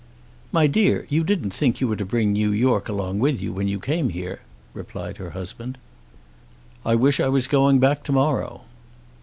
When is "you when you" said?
3.39-3.79